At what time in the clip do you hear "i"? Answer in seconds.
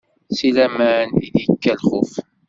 1.25-1.27